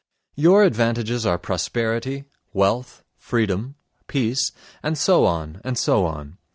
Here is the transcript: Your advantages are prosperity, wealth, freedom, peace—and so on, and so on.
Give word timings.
Your 0.35 0.63
advantages 0.63 1.27
are 1.27 1.37
prosperity, 1.37 2.23
wealth, 2.53 3.03
freedom, 3.19 3.75
peace—and 4.07 4.97
so 4.97 5.25
on, 5.27 5.61
and 5.63 5.77
so 5.77 6.07
on. 6.07 6.39